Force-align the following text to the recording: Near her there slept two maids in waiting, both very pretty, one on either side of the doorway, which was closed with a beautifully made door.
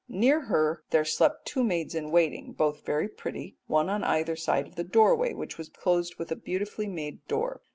Near 0.09 0.45
her 0.45 0.83
there 0.89 1.05
slept 1.05 1.45
two 1.45 1.63
maids 1.63 1.93
in 1.93 2.09
waiting, 2.09 2.53
both 2.53 2.83
very 2.83 3.07
pretty, 3.07 3.57
one 3.67 3.87
on 3.87 4.03
either 4.03 4.35
side 4.35 4.65
of 4.65 4.73
the 4.75 4.83
doorway, 4.83 5.35
which 5.35 5.59
was 5.59 5.69
closed 5.69 6.15
with 6.17 6.31
a 6.31 6.35
beautifully 6.35 6.87
made 6.87 7.23
door. 7.27 7.61